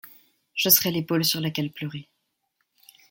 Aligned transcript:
je 0.55 0.69
serais 0.69 0.89
l'épaule 0.89 1.23
sur 1.23 1.39
laquelle 1.41 1.71
pleurer 1.71 2.09